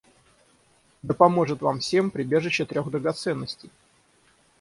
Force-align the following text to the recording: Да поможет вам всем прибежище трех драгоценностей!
Да 1.03 1.13
поможет 1.13 1.61
вам 1.61 1.77
всем 1.79 2.09
прибежище 2.09 2.65
трех 2.65 2.89
драгоценностей! 2.89 3.69